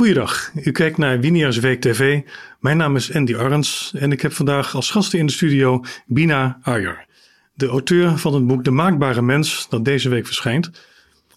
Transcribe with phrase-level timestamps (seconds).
[0.00, 2.20] Goeiedag, u kijkt naar Winia's Week TV.
[2.60, 6.58] Mijn naam is Andy Arns en ik heb vandaag als gasten in de studio Bina
[6.62, 7.06] Ayer,
[7.54, 10.70] de auteur van het boek De Maakbare Mens, dat deze week verschijnt.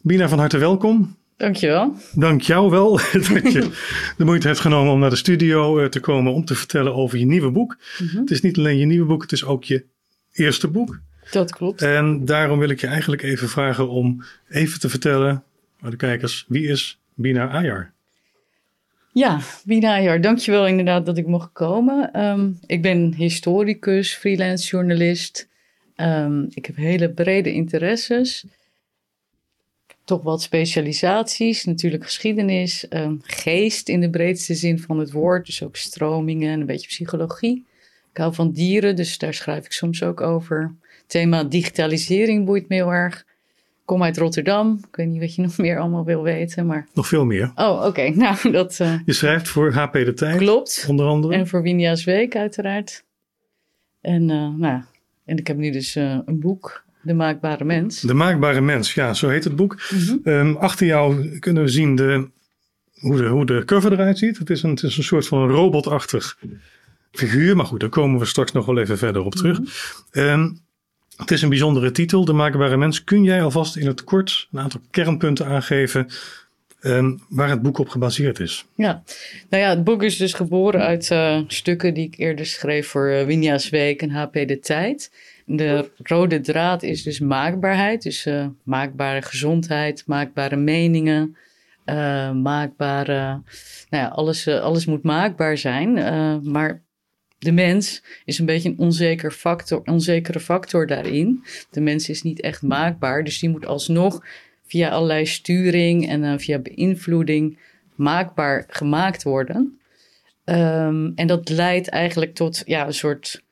[0.02, 1.18] Bina, van harte welkom.
[1.38, 1.96] Dankjewel.
[2.16, 2.92] Dank jou wel
[3.30, 3.70] dat je
[4.18, 7.18] de moeite hebt genomen om naar de studio eh, te komen om te vertellen over
[7.18, 7.78] je nieuwe boek.
[8.00, 8.18] Mhm.
[8.18, 9.86] Het is niet alleen je nieuwe boek, het is ook je
[10.32, 11.00] eerste boek.
[11.32, 11.82] Dat klopt.
[11.82, 15.44] En daarom wil ik je eigenlijk even vragen om even te vertellen
[15.82, 17.94] aan de kijkers, wie is Bina Ayer?
[19.14, 22.14] Ja, Binajar, dankjewel inderdaad dat ik mocht komen.
[22.14, 25.48] Ehm, ik ben historicus, freelance journalist.
[25.96, 28.46] Ehm, ik heb hele brede interesses.
[30.04, 35.46] Toch wat specialisaties, natuurlijk geschiedenis, ehm, geest in de breedste zin van het woord.
[35.46, 37.66] Dus ook stromingen en een beetje psychologie.
[38.12, 40.76] Ik hou van dieren, dus daar schrijf ik soms ook over.
[41.08, 43.26] Thema digitalisering boeit me heel erg.
[43.86, 44.80] Kom uit Rotterdam.
[44.90, 46.88] Ik weet niet wat je nog meer allemaal wil weten, maar...
[46.94, 47.52] Nog veel meer.
[47.56, 48.02] Oh, oké.
[48.24, 50.38] Nou, dat uh, Je schrijft voor HP De Tijd.
[50.38, 50.86] klopt.
[50.88, 51.34] Onder andere.
[51.34, 53.04] En voor Winia's Week uiteraard.
[54.02, 54.82] En, uh, nou,
[55.26, 58.02] en ik heb nu dus uh, een boek, De Maakbare Mens.
[58.02, 59.82] De Maakbare Mens, ja, zo heet het boek.
[59.92, 60.18] Mhm.
[60.24, 62.30] Um, achter jou kunnen we zien de,
[63.00, 64.38] hoe, de, hoe de cover eruit ziet.
[64.38, 66.38] Het is een, het is een soort van robotachtig
[67.12, 67.56] figuur.
[67.56, 69.60] Maar goed, daar komen we straks nog wel even verder op terug.
[70.12, 70.60] Um,
[71.18, 73.04] het is een bijzondere titel, De Maakbare Mens.
[73.04, 76.08] Kun jij alvast in het kort een aantal kernpunten aangeven
[76.84, 78.66] um, waar het boek op gebaseerd is?
[78.76, 79.04] Ja,
[79.50, 83.10] nou ja, het boek is dus geboren uit uh, stukken die ik eerder schreef voor
[83.10, 85.12] uh, Winia's Week en HP De Tijd.
[85.46, 91.38] De rode draad is dus maakbaarheid, dus uh, maakbare gezondheid, maakbare meningen,
[92.44, 93.42] maakbare,
[93.90, 95.94] nou ja, alles, alles moet maakbaar zijn,
[96.52, 96.83] maar
[97.44, 101.44] de mens is een beetje een onzeker factor, onzekere factor daarin.
[101.70, 104.26] De mens is niet echt maakbaar, dus die moet alsnog
[104.68, 107.58] via allerlei sturing en uh, via beïnvloeding
[107.96, 109.80] maakbaar gemaakt worden.
[110.46, 113.44] Um, en dat leidt eigenlijk tot ja, een soort.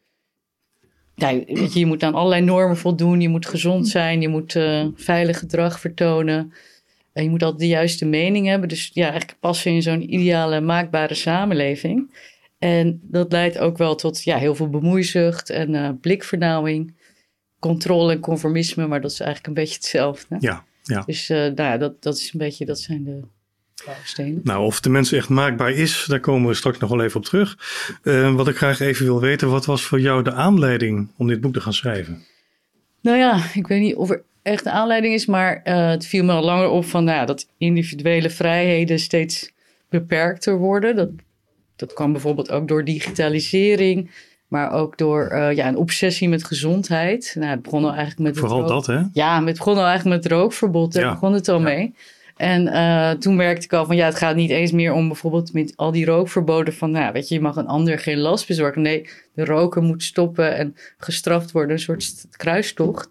[1.16, 1.30] Ja,
[1.74, 3.22] je, moet aan allerlei normen voldoen.
[3.22, 4.22] Je moet gezond zijn.
[4.22, 6.54] Je moet uh, veilig gedrag vertonen.
[7.14, 8.70] En je moet altijd de juiste mening hebben.
[8.70, 12.10] Dus ja, eigenlijk passen in zo'n ideale, maakbare samenleving.
[12.62, 16.94] En dat leidt ook wel tot ja, heel veel bemoeizucht en uh, blikvernauwing,
[17.60, 20.38] controle en conformisme, maar dat is eigenlijk een beetje hetzelfde.
[20.40, 21.04] Ja, ja.
[21.06, 23.20] Dus uh, nou ja, dat, dat is een beetje, dat zijn de
[23.86, 24.40] bouwstenen.
[24.44, 27.26] Nou, of de mens echt maakbaar is, daar komen we straks nog wel even op
[27.26, 27.58] terug.
[28.04, 31.42] Uh, wat ik graag even wil weten, wat was voor jou de aanleiding om dit
[31.42, 32.26] boek te gaan schrijven?
[33.02, 36.32] Nou ja, ik weet niet of er echt een aanleiding is, maar het viel me
[36.32, 39.52] al langer op van nou ja, dat individuele vrijheden steeds
[39.90, 40.96] beperkter worden.
[40.96, 41.10] Dat
[41.82, 44.12] dat kwam bijvoorbeeld ook door digitalisering,
[44.48, 47.36] maar ook door uh, ja, een obsessie met gezondheid.
[47.40, 48.38] Nou, het begon al eigenlijk met.
[48.38, 49.02] Vooral dat, hè?
[49.14, 50.94] Ja, het begon al eigenlijk met rookverbod.
[50.94, 51.12] Daar ja.
[51.12, 51.64] begon het al ja.
[51.64, 51.94] mee.
[52.38, 55.54] En uh, toen merkte ik al van ja, het gaat niet eens meer om bijvoorbeeld
[55.54, 58.82] met al die rookverboden van, nou, weet je, je mag een ander geen last bezorgen.
[58.82, 63.10] Nee, de roken moet stoppen en gestraft worden, een soort kruistocht.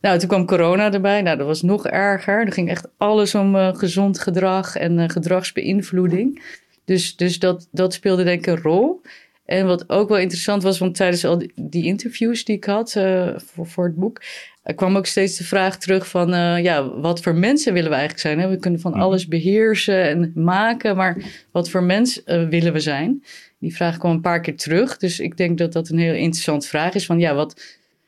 [0.00, 1.22] Nou, toen kwam corona erbij.
[1.22, 2.46] Nou, dat was nog erger.
[2.46, 6.42] Er ging echt alles om uh, gezond gedrag en uh, gedragsbeïnvloeding.
[6.84, 9.02] Dus, dus dat, dat speelde denk ik een rol.
[9.44, 13.30] En wat ook wel interessant was, want tijdens al die, interviews die ik had uh,
[13.36, 14.22] voor, voor het boek,
[14.62, 17.96] er kwam ook steeds de vraag terug van, uh, ja, wat voor mensen willen we
[17.96, 18.38] eigenlijk zijn?
[18.38, 18.48] Hè?
[18.48, 21.16] We kunnen van alles beheersen en maken, maar
[21.50, 23.24] wat voor mens uh, willen we zijn?
[23.58, 24.96] Die vraag kwam een paar keer terug.
[24.96, 27.62] Dus ik denk dat dat een heel interessante vraag is van, ja, wat,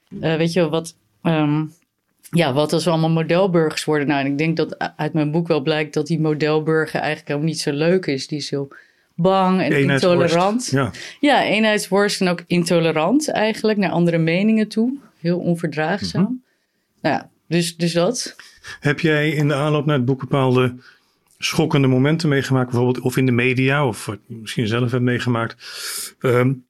[0.08, 0.96] weet je, wat...
[1.22, 1.72] Um,
[2.30, 4.06] ja, wat als we allemaal modelburgers worden?
[4.06, 7.48] Nou, en ik denk dat uit mijn boek wel blijkt dat die modelburger eigenlijk helemaal
[7.48, 8.26] niet zo leuk is.
[8.26, 8.72] Die is heel
[9.14, 10.68] bang en intolerant.
[10.70, 10.90] Ja.
[11.20, 14.96] ja, eenheidsworst en ook intolerant eigenlijk naar andere meningen toe.
[15.18, 16.20] Heel onverdraagzaam.
[16.20, 16.44] Mm -hmm.
[17.00, 18.36] Nou ja, dus, dus dat.
[18.80, 20.74] Heb jij in de aanloop naar het boek bepaalde
[21.38, 25.56] schokkende momenten meegemaakt, bijvoorbeeld of in de media, of wat je misschien zelf hebt meegemaakt,
[26.20, 26.65] um,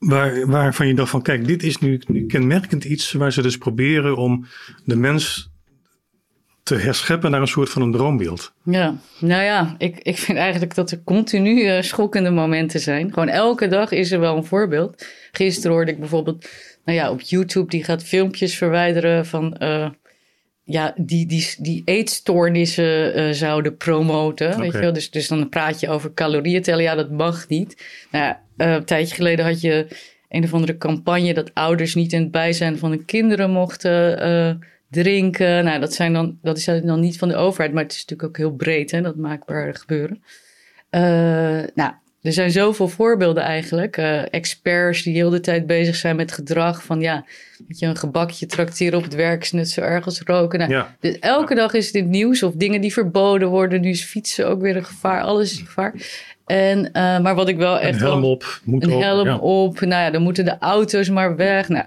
[0.00, 4.16] Waar, waarvan je dacht van, kijk, dit is nu, kenmerkend iets waar ze dus proberen
[4.16, 4.46] om
[4.84, 5.50] de mens
[6.62, 8.52] te herscheppen naar een soort van een droombeeld.
[8.64, 13.12] Ja, nou ja, ik, ik vind eigenlijk dat er continu uh, schokkende momenten zijn.
[13.12, 15.06] Gewoon elke dag is er wel een voorbeeld.
[15.32, 16.48] Gisteren hoorde ik bijvoorbeeld,
[16.84, 19.88] nou ja, op YouTube, die gaat filmpjes verwijderen van, uh,
[20.70, 24.46] ja, die, die, die eetstoornissen uh, zouden promoten.
[24.46, 24.60] Okay.
[24.60, 24.92] Weet je wel?
[24.92, 26.82] Dus, dus dan praat je over calorieën tellen.
[26.82, 27.84] Ja, dat mag niet.
[28.10, 29.86] Nou ja, uh, een tijdje geleden had je
[30.28, 34.66] een of andere campagne dat ouders niet in het bijzijn van hun kinderen mochten uh,
[34.90, 35.64] drinken.
[35.64, 38.28] Nou, dat, zijn dan, dat is dan niet van de overheid, maar het is natuurlijk
[38.28, 40.22] ook heel breed, hè, dat maakbaar gebeuren.
[41.74, 43.96] Nou, er zijn zoveel voorbeelden eigenlijk.
[43.96, 46.82] Uh, experts die heel de tijd bezig zijn met gedrag.
[46.84, 47.24] Van ja,
[47.68, 50.58] weet je, een gebakje trakteren op het werk is net zo erg als roken.
[50.58, 50.96] Nou, Ja.
[51.00, 53.80] dus elke dag is dit nieuws of dingen die verboden worden.
[53.80, 55.22] Nu is fietsen ook weer een gevaar.
[55.22, 55.94] Alles is een gevaar.
[56.46, 58.60] En, eh, maar wat ik wel Een echt helm wel- op.
[58.64, 59.36] Moet een ook, helm ja.
[59.36, 59.80] op.
[59.80, 61.68] Nou ja, dan moeten de auto's maar weg.
[61.68, 61.84] Nou.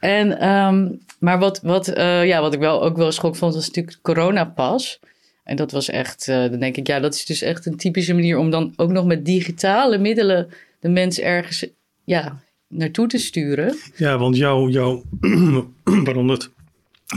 [0.00, 0.88] En, ehm,
[1.18, 5.00] maar wat, wat, eh, ja, wat ik wel ook wel schok vond, was natuurlijk coronapas.
[5.44, 8.14] En dat was echt, eh, dan denk ik, ja, dat is dus echt een typische
[8.14, 10.48] manier om dan ook nog met digitale middelen
[10.80, 11.66] de mens ergens
[12.04, 13.76] ja, naartoe te sturen.
[13.96, 15.02] Ja, want jouw, jouw
[16.04, 16.50] pardon, het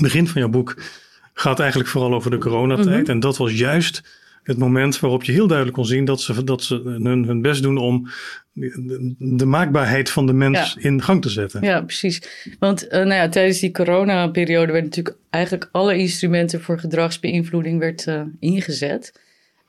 [0.02, 0.82] begin van jouw boek
[1.34, 3.02] gaat eigenlijk vooral over de coronatijd.
[3.02, 3.12] Mhm.
[3.12, 4.04] En dat was juist
[4.46, 7.62] het moment waarop je heel duidelijk kon zien dat ze, dat ze hun, hun best
[7.62, 8.08] doen om
[8.54, 11.64] de, de maakbaarheid van de mens in gang te zetten.
[11.64, 12.22] Ja, precies.
[12.60, 18.08] Want eh, nou ja, tijdens die coronaperiode werden natuurlijk eigenlijk alle instrumenten voor gedragsbeïnvloeding werd,
[18.08, 19.20] eh, ingezet.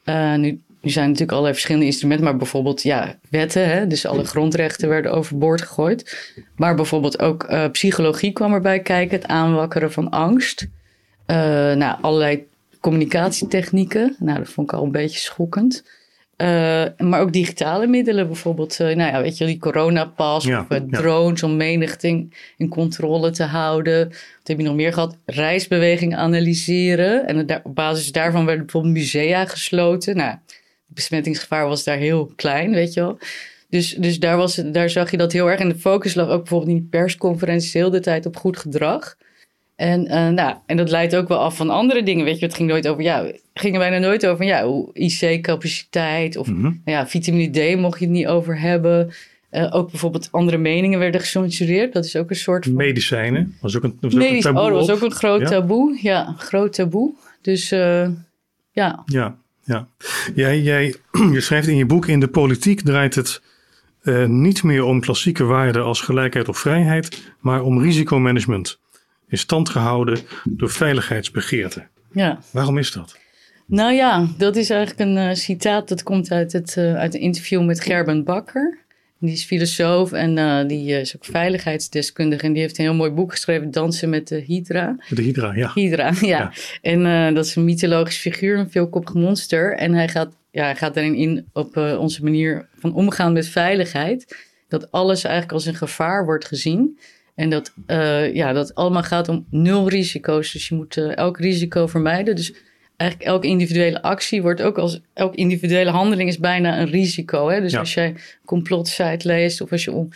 [0.04, 4.24] Eh, nu, nu zijn natuurlijk allerlei verschillende instrumenten, maar bijvoorbeeld ja, wetten, hè, dus alle
[4.24, 6.34] grondrechten werden overboord gegooid.
[6.56, 10.68] Maar bijvoorbeeld ook psychologie kwam erbij kijken, het aanwakkeren van angst.
[11.26, 12.46] Nou, allerlei
[12.86, 14.16] communicatietechnieken.
[14.18, 15.84] Nou, dat vond ik al een beetje schokkend.
[16.36, 20.68] Eh, maar ook digitale middelen, bijvoorbeeld, eh, nou ja, weet je, die coronapas Ja, of
[20.68, 20.98] eh, ja.
[20.98, 24.08] drones om menigte in controle te houden.
[24.08, 25.16] Wat heb je nog meer gehad?
[25.24, 27.26] Reisbeweging analyseren.
[27.26, 30.16] En daar- op basis daarvan werden bijvoorbeeld musea gesloten.
[30.16, 30.40] Nou, het
[30.88, 33.18] besmettingsgevaar was daar heel klein, weet je wel.
[33.70, 35.60] Dus, dus daar, was, daar zag je dat heel erg.
[35.60, 39.16] En de focus lag ook bijvoorbeeld in die persconferenties heel de tijd op goed gedrag.
[39.76, 42.24] En, eh, nou, en dat leidt ook wel af van andere dingen.
[42.24, 46.46] Weet je, het ging nooit over, ja, gingen wij er nooit over, ja, IC-capaciteit of
[46.48, 46.62] Mhm.
[46.62, 49.10] nou ja, vitamine D mocht je het niet over hebben.
[49.50, 51.92] Eh, ook bijvoorbeeld andere meningen werden gecensureerd.
[51.92, 52.74] Dat is ook een soort van.
[52.74, 54.94] Medicijnen was ook een, was ook een taboe oh, dat was op.
[54.96, 55.46] ook een groot Ja?
[55.46, 55.98] taboe.
[56.02, 57.14] Ja, groot taboe.
[57.42, 58.08] Dus eh,
[58.70, 59.88] ja, Ja, ja.
[60.34, 60.94] Jij, jij,
[61.32, 63.42] je schrijft in je boek: In de politiek draait het
[64.26, 68.78] niet meer om klassieke waarden als gelijkheid of vrijheid, maar om risicomanagement.
[69.28, 71.88] In stand gehouden door veiligheidsbegeerten.
[72.12, 72.38] ja.
[72.50, 73.18] Waarom is dat?
[73.66, 77.20] Nou ja, dat is eigenlijk een eh, citaat dat komt uit, het, eh, uit een
[77.20, 78.78] interview met Gerben Bakker.
[79.18, 82.46] Die is filosoof en eh, die is ook veiligheidsdeskundige.
[82.46, 84.96] En die heeft een heel mooi boek geschreven, Dansen met de Hydra.
[85.08, 85.70] De Hydra, ja.
[85.74, 86.26] Hydra, ja.
[86.26, 86.52] Ja.
[86.82, 89.76] En dat is een mythologisch figuur, een veelkoppig monster.
[89.76, 94.36] En hij gaat, ja, hij gaat daarin in op onze manier van omgaan met veiligheid.
[94.68, 96.98] Dat alles eigenlijk als een gevaar wordt gezien.
[97.36, 100.52] En dat, eh, ja, dat allemaal gaat om nul risico's.
[100.52, 102.36] Dus je moet eh, elk risico vermijden.
[102.36, 102.52] Dus
[102.96, 105.00] eigenlijk elke individuele actie wordt ook als...
[105.12, 107.48] Elke individuele handeling is bijna een risico.
[107.48, 107.60] Hè?
[107.60, 107.78] Dus Ja.
[107.78, 110.12] als jij complotsite leest of als je on-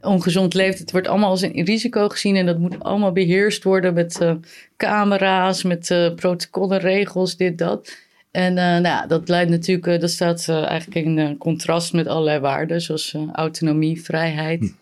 [0.00, 0.78] ongezond leeft...
[0.78, 2.36] het wordt allemaal als een risico gezien.
[2.36, 4.34] En dat moet allemaal beheerst worden met eh,
[4.76, 7.96] camera's, met eh, protocollen, regels, dit, dat.
[8.30, 10.00] En nou, ja, dat leidt natuurlijk...
[10.00, 12.80] dat staat eigenlijk in contrast met allerlei waarden...
[12.80, 14.74] zoals autonomie, vrijheid...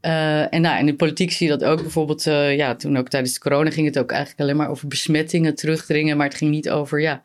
[0.00, 3.08] Eh, en nou, in de politiek zie je dat ook bijvoorbeeld, eh, ja, toen ook
[3.08, 6.50] tijdens de corona ging het ook eigenlijk alleen maar over besmettingen terugdringen, maar het ging
[6.50, 7.22] niet over, ja,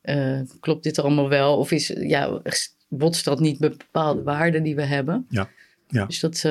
[0.00, 1.56] eh, klopt dit allemaal wel?
[1.56, 2.40] Of is, ja,
[2.88, 5.26] botst dat niet met bepaalde waarden die we hebben?
[5.28, 5.48] Ja,
[5.88, 6.06] ja.
[6.06, 6.44] Dus dat,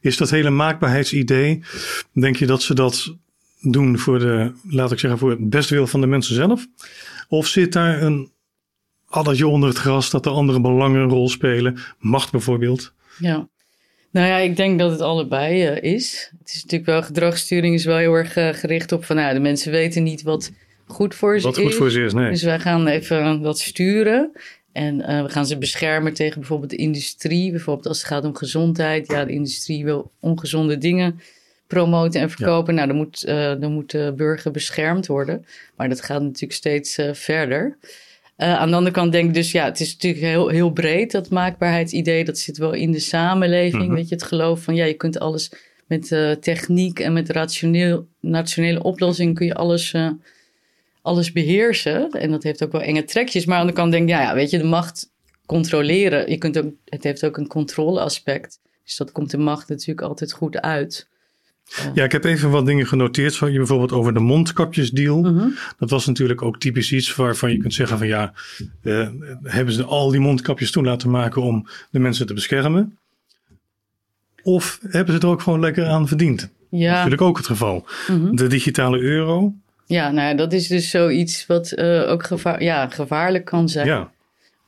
[0.00, 1.62] Is dat hele maakbaarheidsidee,
[2.12, 3.14] denk je dat ze dat
[3.60, 6.66] doen voor de, laat ik zeggen, voor het bestwil van de mensen zelf?
[7.28, 8.30] Of zit daar een
[9.08, 11.78] addertje onder het gras dat de andere belangen een rol spelen?
[11.98, 12.92] Macht bijvoorbeeld.
[13.18, 13.48] ja.
[14.14, 16.30] Nou ja, ik denk dat het allebei eh, is.
[16.38, 19.40] Het is natuurlijk wel, gedragssturing is wel heel erg eh, gericht op van, nou, de
[19.40, 20.52] mensen weten niet wat
[20.86, 21.64] goed voor ze Wat is.
[21.64, 22.30] goed voor ze is, nee.
[22.30, 24.32] Dus wij gaan even dat sturen.
[24.72, 27.50] En eh, we gaan ze beschermen tegen bijvoorbeeld de industrie.
[27.50, 29.06] Bijvoorbeeld als het gaat om gezondheid.
[29.06, 31.20] Ja, de industrie wil ongezonde dingen
[31.66, 32.74] promoten en verkopen.
[32.74, 33.26] Nou, dan moet,
[33.60, 35.46] dan moet de burger beschermd worden.
[35.76, 37.76] Maar dat gaat natuurlijk steeds verder.
[38.36, 41.10] Eh, aan de andere kant denk ik dus, ja, het is natuurlijk heel, heel breed,
[41.10, 42.24] dat maakbaarheidsidee.
[42.24, 43.86] Dat zit wel in de samenleving.
[43.86, 43.94] Mhm.
[43.94, 45.50] Weet je, het geloof van, ja, je kunt alles
[45.86, 50.10] met eh, techniek en met rationeel, rationele oplossing kun je alles, eh,
[51.02, 52.10] alles beheersen.
[52.10, 53.44] En dat heeft ook wel enge trekjes.
[53.44, 55.12] Maar aan de andere kant denk ik, ja, ja, weet je, de macht
[55.46, 56.30] controleren.
[56.30, 58.60] Je kunt ook, het heeft ook een controleaspect.
[58.84, 61.08] Dus dat komt de macht natuurlijk altijd goed uit.
[61.94, 63.36] Ja, ik heb even wat dingen genoteerd.
[63.36, 65.20] Van je bijvoorbeeld over de mondkapjesdeal.
[65.20, 65.48] Mhm.
[65.78, 68.32] Dat was natuurlijk ook typisch iets waarvan je kunt zeggen van ja,
[68.82, 69.08] eh,
[69.42, 72.98] hebben ze al die mondkapjes toen laten maken om de mensen te beschermen?
[74.42, 76.40] Of hebben ze er ook gewoon lekker aan verdiend?
[76.40, 77.86] Dat is Ja, natuurlijk ook het geval.
[78.08, 78.34] mhm.
[78.36, 79.52] De digitale euro,
[79.86, 83.86] ja, nou ja, dat is dus zoiets wat eh, ook gevaar, ja, gevaarlijk kan zijn.
[83.86, 84.10] ja,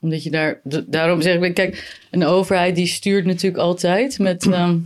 [0.01, 4.79] Omdat je daar, daarom zeg ik, kijk, een overheid die stuurt natuurlijk altijd met, ehm,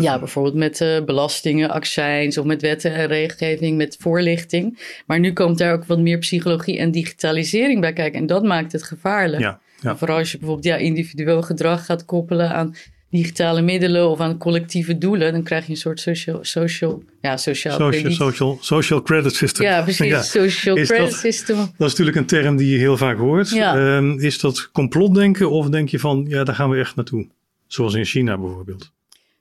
[0.00, 4.78] ja, bijvoorbeeld met eh, belastingen, accijns of met wetten en regelgeving, met voorlichting.
[5.06, 8.72] Maar nu komt daar ook wat meer psychologie en digitalisering bij kijken en dat maakt
[8.72, 9.42] het gevaarlijk.
[9.42, 9.96] ja, Ja.
[9.96, 12.74] Vooral als je bijvoorbeeld ja, individueel gedrag gaat koppelen aan
[13.10, 17.72] digitale middelen of aan collectieve doelen, dan krijg je een soort social, social, ja, sociaal
[17.72, 18.16] Social, krediet.
[18.16, 19.64] social, social credit system.
[19.64, 20.06] Ja, precies.
[20.06, 20.22] Ja.
[20.22, 21.56] Social Is credit dat- system.
[21.56, 23.50] Dat is natuurlijk een term die je heel vaak hoort.
[23.50, 23.96] Ja.
[23.96, 27.26] Ehm, is dat complotdenken of denk je van, ja, daar gaan we echt naartoe?
[27.66, 28.92] Zoals in China bijvoorbeeld.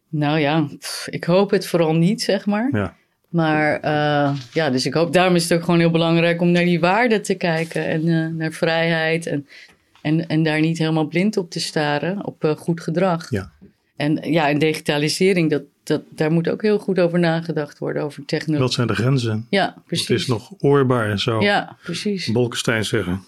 [0.10, 2.70] Nou ja, pff, ik hoop het vooral niet, zeg maar.
[2.72, 2.96] Ja.
[3.30, 6.64] Maar eh, ja, dus ik hoop, daarom is het ook gewoon heel belangrijk om naar
[6.64, 9.48] die waarden te kijken en eh, naar vrijheid en,
[10.02, 13.30] en, en daar niet helemaal blind op te staren, op eh, goed gedrag.
[13.30, 13.52] Ja.
[13.96, 18.26] En ja, en digitalisering, dat, dat, daar moet ook heel goed over nagedacht worden, over
[18.26, 18.66] technologie.
[18.66, 19.48] Wat zijn de grenzen?
[19.50, 20.08] Ja, precies.
[20.08, 21.42] Het is nog oorbaar en zo.
[21.42, 22.32] Ja, precies.
[22.32, 23.24] Bolkestein zeggen.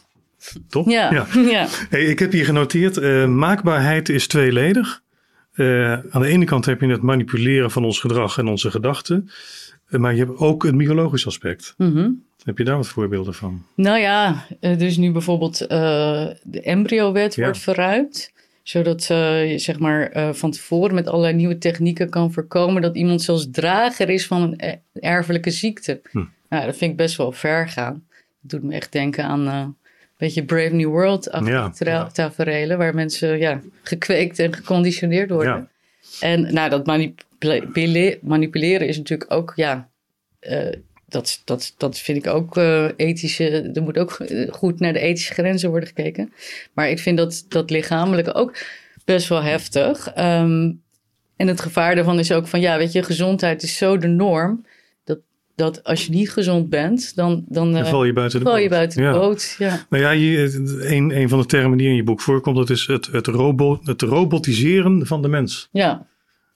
[0.70, 0.90] Toch?
[0.90, 1.28] Ja, ja.
[1.52, 1.68] ja.
[1.90, 5.02] Hey, ik heb hier genoteerd, maakbaarheid is tweeledig.
[5.60, 9.30] Eh, aan de ene kant heb je het manipuleren van ons gedrag en onze gedachten.
[9.88, 11.74] Eh, maar je hebt ook het biologisch aspect.
[11.78, 12.10] Mhm.
[12.44, 13.66] Heb je daar wat voorbeelden van?
[13.76, 17.44] Nou ja, eh, dus nu bijvoorbeeld de embryowet Ja.
[17.44, 18.32] wordt verruimd.
[18.64, 23.48] Zodat je zeg maar van tevoren met allerlei nieuwe technieken kan voorkomen dat iemand zelfs
[23.52, 26.02] drager is van een e- erfelijke ziekte.
[26.12, 26.24] Hm.
[26.50, 28.04] Nou, dat vind ik best wel ver gaan.
[28.42, 29.76] Dat doet me echt denken aan
[30.20, 30.90] beetje Brave New
[31.44, 32.08] ja.
[32.08, 35.54] taferelen, waar mensen ja, gekweekt en geconditioneerd worden.
[35.54, 36.28] Ja.
[36.28, 39.90] En nou, dat manipule- manipuleren is natuurlijk ook, ja,
[40.40, 40.74] eh,
[41.08, 45.00] dat, dat, dat vind ik ook eh, ethische, er moet ook eh, goed naar de
[45.00, 46.34] ethische grenzen worden gekeken.
[46.74, 48.58] Maar ik vind dat, dat lichamelijke ook
[49.06, 50.12] best wel heftig.
[50.14, 50.72] Ehm,
[51.36, 54.66] en het gevaar daarvan is ook van, ja, weet je, gezondheid is zo de norm,
[55.60, 58.58] dat, als je niet gezond bent, dan, dan, Dan eh, val je buiten de val
[58.58, 58.78] je boot.
[58.78, 59.12] buiten de Ja.
[59.14, 59.56] boot.
[59.58, 59.86] Ja.
[59.90, 62.86] Nou ja, je, een, een van de termen die in je boek voorkomt, dat is
[62.88, 65.70] het, het, robot, het robotiseren van de mens.
[65.72, 66.08] ja.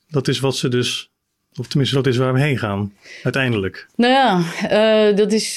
[0.08, 1.12] Dat is wat ze dus,
[1.56, 2.94] of tenminste dat is waar we heen gaan,
[3.24, 3.88] uiteindelijk.
[3.96, 4.42] Nou ja,
[5.10, 5.52] eh, dat is,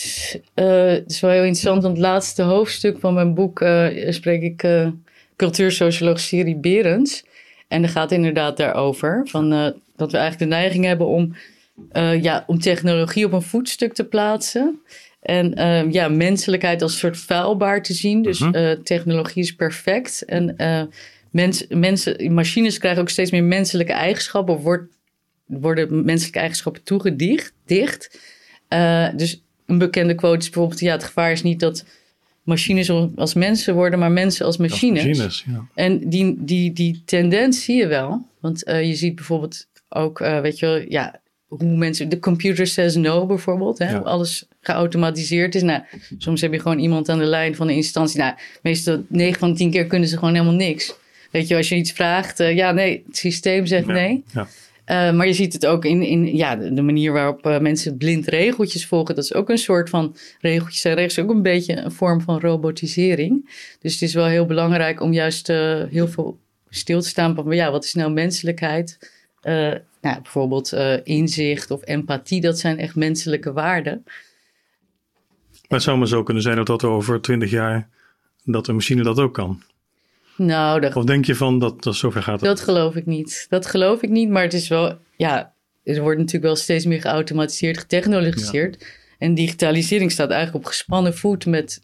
[1.06, 1.82] is wel heel interessant.
[1.82, 3.64] Want het laatste hoofdstuk van mijn boek
[4.08, 4.66] spreek ik
[5.36, 7.24] cultuursocioloog Siri Berends.
[7.68, 9.20] En dat gaat inderdaad daarover.
[9.30, 9.50] Van,
[9.96, 11.34] dat we eigenlijk de neiging hebben om,
[11.92, 14.80] eh, ja, om technologie op een voetstuk te plaatsen.
[15.22, 18.22] En eh, ja, menselijkheid als soort vuilbaar te zien.
[18.22, 18.54] Dus Mhm.
[18.54, 20.24] eh, technologie is perfect.
[20.24, 20.56] En
[21.30, 24.54] mens, mensen, machines krijgen ook steeds meer menselijke eigenschappen.
[24.54, 24.92] Of wordt,
[25.46, 27.52] worden menselijke eigenschappen toegedicht.
[27.66, 28.18] Dicht.
[29.16, 31.84] Dus een bekende quote is bijvoorbeeld: ja, het gevaar is niet dat
[32.42, 35.44] machines als mensen worden, maar mensen als Als machines.
[35.46, 35.66] ja.
[35.74, 38.26] En die, die, die tendens zie je wel.
[38.40, 43.26] Want je ziet bijvoorbeeld ook, weet je wel, ja, hoe mensen, de computer says no
[43.26, 43.96] bijvoorbeeld, hè, Ja.
[43.98, 45.62] hoe alles geautomatiseerd is.
[45.62, 45.82] Nou,
[46.18, 48.18] soms heb je gewoon iemand aan de lijn van een instantie.
[48.18, 50.94] Nou, meestal 9 van de 10 keer kunnen ze gewoon helemaal niks.
[51.30, 54.24] Weet je, als je iets vraagt, eh, ja, nee, het systeem zegt Ja, nee.
[54.32, 54.48] ja.
[54.84, 57.96] Eh, maar je ziet het ook in, in ja, de, de manier waarop eh, mensen
[57.96, 59.14] blind regeltjes volgen.
[59.14, 61.18] Dat is ook een soort van regeltjes zijn regels.
[61.18, 63.50] Ook een beetje een vorm van robotisering.
[63.80, 65.46] Dus het is wel heel belangrijk om juist
[65.90, 66.38] heel veel
[66.70, 68.98] stil te staan van ja, wat is nou menselijkheid?
[70.06, 74.02] Nou, bijvoorbeeld eh, inzicht of empathie, dat zijn echt menselijke waarden.
[74.04, 77.88] Maar het zou maar zo kunnen zijn dat dat over twintig jaar,
[78.44, 79.62] dat een machine dat ook kan.
[80.36, 82.48] Nou, dat, Of denk je van, dat, dat zover gaat het?
[82.48, 83.46] dat geloof ik niet.
[83.48, 87.00] Dat geloof ik niet, maar het is wel, ja, er wordt natuurlijk wel steeds meer
[87.00, 88.86] geautomatiseerd, getechnologiseerd.
[89.18, 91.82] En digitalisering staat eigenlijk op gespannen voet met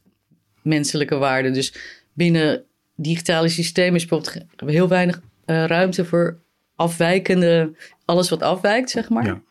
[0.62, 1.52] menselijke waarden.
[1.52, 1.74] Dus
[2.12, 2.64] binnen
[2.96, 6.40] digitale systemen is bijvoorbeeld heel weinig eh, ruimte voor
[6.76, 7.72] afwijkende,
[8.04, 9.26] alles wat afwijkt, zeg maar.
[9.26, 9.42] Ja.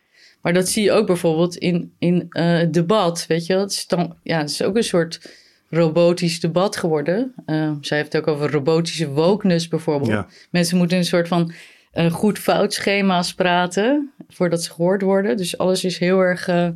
[0.41, 3.61] Maar dat zie je ook bijvoorbeeld in, in eh, het debat, weet je wel.
[3.61, 5.31] Het is, dan, ja, het is ook een soort
[5.69, 7.33] robotisch debat geworden.
[7.45, 10.11] Eh, zij heeft het ook over robotische wokeness bijvoorbeeld.
[10.11, 10.27] Ja.
[10.49, 11.51] Mensen moeten een soort van
[11.91, 15.37] eh, goed-fout schema's praten voordat ze gehoord worden.
[15.37, 16.69] Dus alles is heel erg, eh,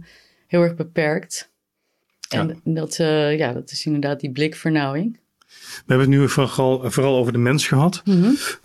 [0.47, 1.53] heel erg beperkt.
[2.29, 5.19] En dat, eh, ja, dat is inderdaad die blikvernauwing.
[5.85, 8.03] We hebben het nu vooral, vooral over de mens gehad.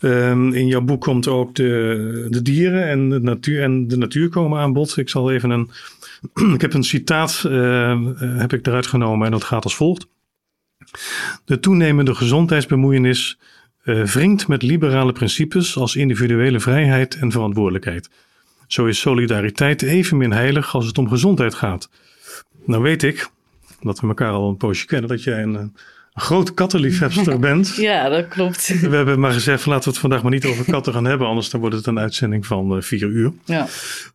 [0.01, 4.29] Ehm, in jouw boek komt ook de, de dieren en de, natuur, en de natuur
[4.29, 4.97] komen aan bod.
[4.97, 5.71] Ik zal even een.
[6.55, 10.07] ik heb een citaat eh, eh, heb ik eruit genomen en dat gaat als volgt.
[11.45, 13.39] De toenemende gezondheidsbemoeienis
[13.85, 18.11] eh wringt met liberale principes als individuele vrijheid en verantwoordelijkheid.
[18.67, 21.91] Zo is solidariteit evenmin heilig als het om gezondheid gaat.
[22.65, 23.31] Nou weet ik,
[23.81, 25.75] omdat we elkaar al een poosje kennen, dat jij een,
[26.21, 27.75] grote kattenliefhebster bent.
[27.77, 28.81] Ja, dat klopt.
[28.81, 31.51] We hebben maar gezegd, laten we het vandaag maar niet over katten gaan hebben, anders
[31.51, 33.33] dan wordt het een uitzending van eh, vier uur.
[33.45, 33.67] ja,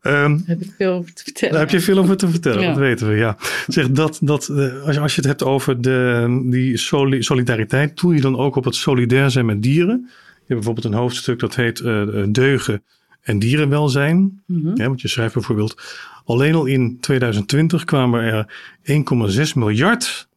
[0.01, 1.53] Ehm, daar heb ik veel over te vertellen.
[1.53, 2.67] daar heb je veel over te vertellen, Ja.
[2.67, 3.37] dat weten we, ja.
[3.67, 7.99] Zeg, dat, dat, eh, als, je, als je het hebt over de, die soli- solidariteit,
[7.99, 10.03] doe je dan ook op het solidair zijn met dieren?
[10.07, 12.83] Je hebt bijvoorbeeld een hoofdstuk dat heet eh, deugen
[13.21, 14.41] en dierenwelzijn.
[14.47, 14.71] Mhm.
[14.75, 15.81] Ja, want je schrijft bijvoorbeeld,
[16.25, 18.45] alleen al in 2020 kwamen er
[18.83, 20.27] 1,6 miljard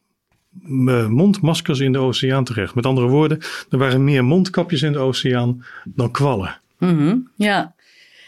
[1.09, 2.75] mondmaskers in de oceaan terecht.
[2.75, 3.39] Met andere woorden,
[3.69, 6.59] er waren meer mondkapjes in de oceaan dan kwallen.
[6.77, 7.73] Mhm, ja.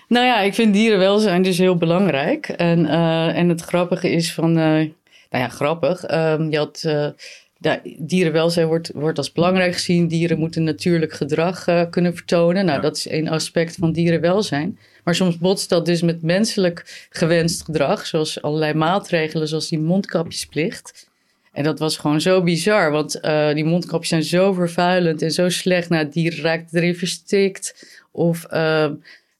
[0.07, 2.47] Nou ja, ik vind dierenwelzijn dus heel belangrijk.
[2.47, 4.89] En, uh, en het grappige is van, uh, nou
[5.29, 6.11] ja, grappig.
[6.11, 10.07] Um, je had, uh, dierenwelzijn wordt, wordt als belangrijk gezien.
[10.07, 12.65] Dieren moeten natuurlijk gedrag kunnen vertonen.
[12.65, 12.83] Nou, ja.
[12.83, 14.77] dat is één aspect van dierenwelzijn.
[15.03, 21.09] Maar soms botst dat dus met menselijk gewenst gedrag, zoals allerlei maatregelen, zoals die mondkapjesplicht.
[21.51, 25.49] En dat was gewoon zo bizar, want uh, die mondkapjes zijn zo vervuilend en zo
[25.49, 25.89] slecht.
[25.89, 28.89] Nou, het dier raakte erin verstikt of uh,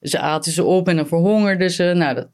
[0.02, 1.84] ze aten ze op en dan verhongerden ze.
[1.96, 2.28] Nou, dat,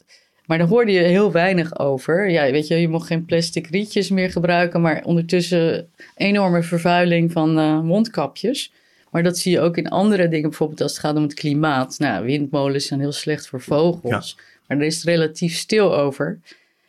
[0.46, 2.30] maar daar hoorde je heel weinig over.
[2.30, 7.60] Ja, weet je, je mocht geen plastic rietjes meer gebruiken, maar ondertussen enorme vervuiling van
[7.60, 8.72] uh, mondkapjes.
[9.12, 12.00] Maar dat zie je ook in andere dingen, bijvoorbeeld als het gaat om het klimaat.
[12.00, 14.44] Nou, windmolens zijn heel slecht voor vogels, ja.
[14.68, 16.40] maar er is het relatief stil over.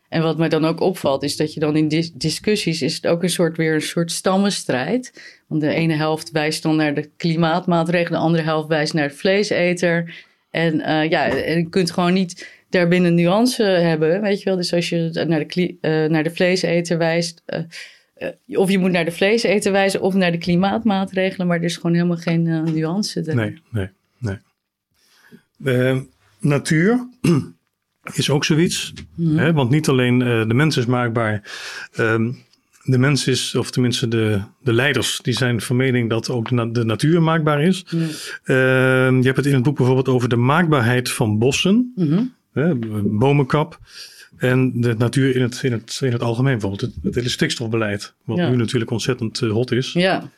[0.09, 3.07] En wat mij dan ook opvalt, is dat je dan in dis discussies is het
[3.07, 5.13] ook een soort weer een soort stammenstrijd.
[5.47, 9.15] Want de ene helft wijst dan naar de klimaatmaatregelen, de andere helft wijst naar de
[9.15, 10.15] vleeseter.
[10.51, 14.57] En uh, ja, je kunt gewoon niet daarbinnen nuance hebben, weet je wel.
[14.57, 19.05] Dus als je naar de, uh, naar de vleeseter wijst, uh, of je moet naar
[19.05, 23.21] de vleeseter wijzen of naar de klimaatmaatregelen, maar er is gewoon helemaal geen nuance.
[23.21, 24.39] Nee, nee,
[25.59, 26.09] nee.
[26.41, 27.09] Natuur
[28.13, 28.93] is ook zoiets.
[29.15, 29.39] Mm.
[29.39, 29.53] Hè?
[29.53, 31.43] Want niet alleen uh, de mens is maakbaar.
[31.99, 32.47] Um,
[32.85, 36.55] de mens is, of tenminste de, de leiders, die zijn van mening dat ook de,
[36.55, 37.85] na de natuur maakbaar is.
[37.91, 38.01] Mm.
[38.01, 38.09] Uh,
[38.45, 42.35] je hebt het in het boek bijvoorbeeld over de maakbaarheid van bossen, mm -hmm.
[42.53, 43.79] hè, bomenkap.
[44.37, 48.15] En de natuur in het, in het, in het algemeen, bijvoorbeeld het, het hele stikstofbeleid,
[48.25, 48.49] wat ja.
[48.49, 49.93] nu natuurlijk ontzettend uh, hot is.
[49.93, 50.31] Ja.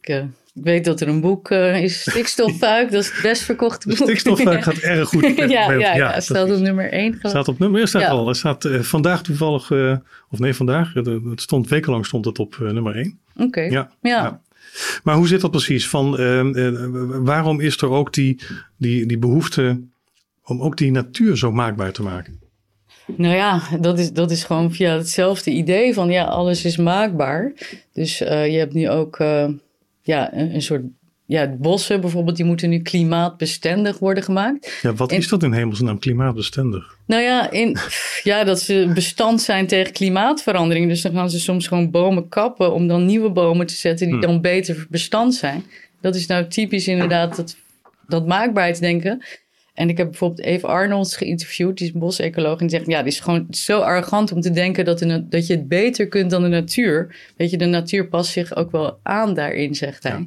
[0.00, 0.24] Ik,
[0.54, 2.90] ik weet dat er een boek uh, is, Stikstoffuik.
[2.90, 3.96] dat is het best verkochte boek.
[3.96, 5.22] Stikstoffuik gaat erg goed.
[5.36, 7.18] ja, ja, ja, ja, staat op nummer 1.
[7.22, 8.08] Staat op nummer 1, staat ja.
[8.08, 8.28] al.
[8.28, 9.96] Het staat uh, vandaag toevallig, uh,
[10.30, 13.18] of nee, vandaag, het stond wekenlang stond het op nummer 1.
[13.34, 13.70] Oké, okay.
[13.70, 14.40] ja, ja.
[15.02, 15.88] Maar hoe zit dat precies?
[15.88, 16.10] Van,
[17.24, 18.40] waarom is er ook die,
[18.76, 19.80] die, die behoefte
[20.44, 22.40] om ook die natuur zo maakbaar te maken?
[23.06, 27.52] Nou ja, dat is, dat is gewoon via hetzelfde idee van ja, alles is maakbaar.
[27.92, 29.18] Dus je hebt nu ook
[30.04, 30.82] ja, een, een soort
[31.26, 34.78] ja, bossen bijvoorbeeld, die moeten nu klimaatbestendig worden gemaakt.
[34.82, 36.96] Ja, wat is dat in hemelsnaam, klimaatbestendig?
[37.06, 37.76] Nou ja, in,
[38.22, 40.88] ja, dat ze bestand zijn tegen klimaatverandering.
[40.88, 44.16] Dus dan gaan ze soms gewoon bomen kappen om dan nieuwe bomen te zetten die
[44.16, 44.20] hm.
[44.20, 45.64] dan beter bestand zijn.
[46.00, 47.56] Dat is nou typisch inderdaad dat,
[48.06, 49.24] dat maakbaarheidsdenken.
[49.74, 52.60] En ik heb bijvoorbeeld Eve Arnolds geïnterviewd, die is een bosecoloog.
[52.60, 55.46] En die zegt, ja, die is gewoon zo arrogant om te denken dat, de, dat
[55.46, 57.16] je het beter kunt dan de natuur.
[57.36, 60.12] Weet je, de natuur past zich ook wel aan daarin, zegt hij.
[60.12, 60.26] Ja.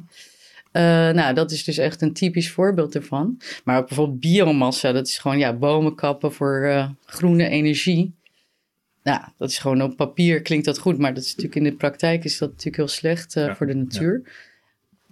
[0.72, 3.40] Uh, nou, dat is dus echt een typisch voorbeeld ervan.
[3.64, 8.12] Maar ook bijvoorbeeld biomassa, dat is gewoon ja, bomen kappen voor uh, groene energie.
[9.02, 11.76] Nou, dat is gewoon op papier klinkt dat goed, maar dat is natuurlijk in de
[11.76, 14.22] praktijk is dat natuurlijk heel slecht uh, ja, voor de natuur.
[14.24, 14.30] Ja.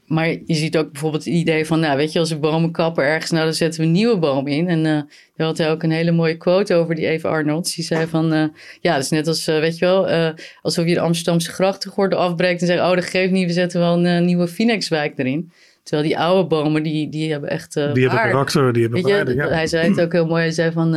[0.06, 3.04] Maar je ziet ook bijvoorbeeld het idee van, nou weet je, als we bomen kappen
[3.04, 4.68] ergens, nou dan zetten we een nieuwe boom in.
[4.68, 5.00] En uh,
[5.36, 7.74] daar had hij ook een hele mooie quote over, die Eve Arnolds.
[7.74, 8.44] Die zei van, uh,
[8.80, 12.60] ja, dat is net als, uh, weet je wel, alsof je de Amsterdamse grachtengordel afbreekt
[12.60, 15.52] en zegt, oh dat geeft niet, we zetten wel een nieuwe Phoenixwijk erin.
[15.82, 19.48] Terwijl die oude bomen, die, die hebben echt Die hebben karakter, die hebben waarde, ja.
[19.48, 20.90] Hij zei het ook heel mooi, hij zei van,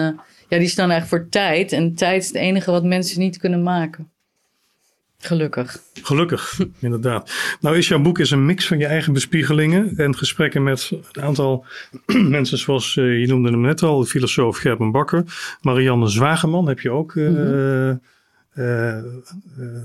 [0.50, 1.72] ja, die staan eigenlijk voor tijd.
[1.72, 4.12] En tijd is het enige wat mensen niet kunnen maken.
[5.21, 5.82] Gelukkig.
[6.01, 7.32] Gelukkig, inderdaad.
[7.60, 11.21] Nou is jouw boek is een mix van je eigen bespiegelingen en gesprekken met een
[11.21, 11.65] aantal
[12.38, 15.23] mensen zoals uh, je noemde hem net al, de filosoof Gerben Bakker.
[15.62, 17.95] Marianne Zwageman heb je ook uh,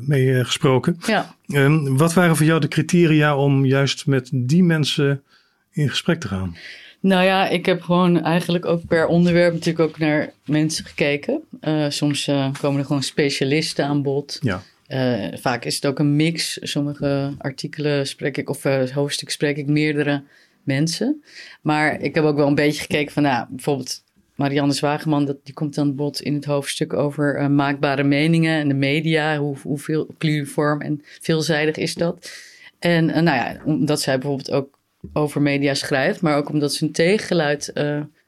[0.00, 0.98] mee gesproken.
[1.06, 1.34] Ja.
[1.82, 5.22] Wat waren voor jou de criteria om juist met die mensen
[5.70, 6.56] in gesprek te gaan?
[7.00, 11.40] Nou ja, ik heb gewoon eigenlijk ook per onderwerp natuurlijk ook naar mensen gekeken.
[11.88, 14.38] soms komen er gewoon specialisten aan bod.
[14.40, 14.62] Ja.
[14.88, 16.58] Uh, vaak is het ook een mix.
[16.60, 20.22] Sommige artikelen spreek ik, of uh, hoofdstuk spreek ik meerdere
[20.62, 21.22] mensen.
[21.60, 24.02] Maar ik heb ook wel een beetje gekeken van, nou, bijvoorbeeld
[24.34, 28.68] Marianne Zwageman, dat, die komt dan bod in het hoofdstuk over uh, maakbare meningen en
[28.68, 29.38] de media.
[29.38, 32.30] Hoe, hoeveel pluriform en veelzijdig is dat?
[32.78, 34.78] En nou ja, omdat zij bijvoorbeeld ook
[35.12, 37.72] over media schrijft, maar ook omdat ze een tegengeluid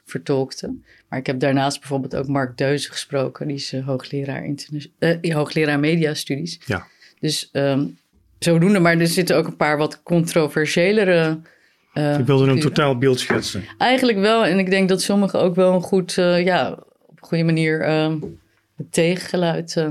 [0.07, 0.75] vertolkte.
[1.09, 3.47] Maar ik heb daarnaast bijvoorbeeld ook Mark Deuze gesproken.
[3.47, 4.55] Die is uh, hoogleraar,
[4.99, 6.61] uh, hoogleraar mediastudies.
[6.67, 6.87] Ja.
[7.21, 7.99] Dus um,
[8.39, 11.41] zodoende, maar er zitten ook een paar wat controversiëlere...
[11.95, 13.65] Uh, ik wilde een totaal beeld schetsen.
[13.79, 14.45] Eigenlijk wel.
[14.45, 16.73] En ik denk dat sommigen ook wel een goed, ja,
[17.07, 17.85] op een goede manier
[18.77, 19.87] het tegengeluid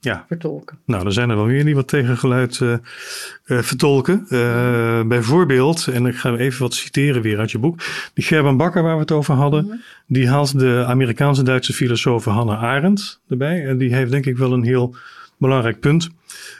[0.00, 0.24] ja.
[0.28, 0.78] vertolken.
[0.84, 2.78] Nou, er zijn er wel weer die wat tegengeluid uh, uh,
[3.58, 4.26] vertolken.
[4.28, 7.80] Uh, bijvoorbeeld, en ik ga even wat citeren weer uit je boek.
[8.14, 9.80] Die Gerben Bakker waar we het over hadden, mm -hmm.
[10.06, 13.66] die haalt de Amerikaanse Duitse filosoof Hannah Arendt erbij.
[13.66, 14.96] En die heeft denk ik wel een heel
[15.36, 16.08] belangrijk punt.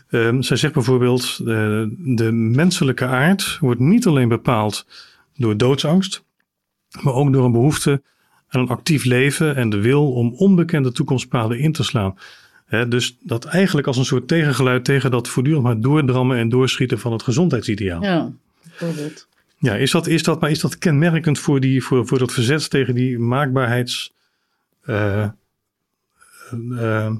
[0.09, 4.87] Ehm, zij zegt bijvoorbeeld, de menselijke aard wordt niet alleen bepaald
[5.37, 6.24] door doodsangst,
[7.01, 8.03] maar ook door een behoefte
[8.48, 12.14] aan een actief leven en de wil om onbekende toekomstpaden in te slaan.
[12.68, 17.12] Dus dat eigenlijk als een soort tegengeluid tegen dat voortdurend maar doordrammen en doorschieten van
[17.12, 18.02] het gezondheidsideaal.
[18.02, 18.31] Ja,
[18.62, 19.26] bijvoorbeeld.
[19.59, 22.70] Ja, is dat, is dat, maar is dat kenmerkend voor, die, voor, voor dat verzet
[22.70, 24.12] tegen die maakbaarheids.
[24.87, 25.28] Uh,
[26.52, 27.12] uh,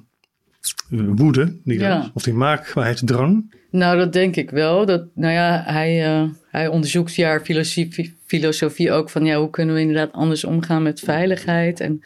[0.89, 2.11] woede, die ja.
[2.15, 3.55] of die maakbaarheidsdrang?
[3.71, 4.87] Nou, dat denk ik wel.
[4.87, 9.75] Dat, nou ja, hij, uh, hij onderzoekt jaar filosofie, filosofie ook van ja, hoe kunnen
[9.75, 11.81] we inderdaad anders omgaan met veiligheid.
[11.81, 12.05] En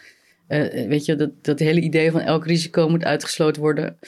[0.88, 3.98] weet je, dat, dat hele idee van elk risico moet uitgesloten worden.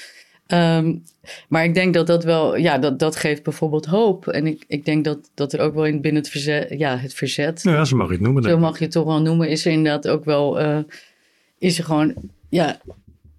[0.46, 1.02] Um,
[1.48, 4.28] maar ik denk dat dat wel, ja, dat, dat geeft bijvoorbeeld hoop.
[4.28, 7.14] En ik, ik denk dat, dat er ook wel in binnen het verzet, ja, het
[7.14, 7.62] verzet.
[7.62, 8.42] Ja, zo mag je het noemen.
[8.42, 9.48] Zo mag je het toch wel noemen.
[9.48, 10.78] Is er inderdaad ook wel, uh,
[11.58, 12.14] is er gewoon,
[12.48, 12.80] ja,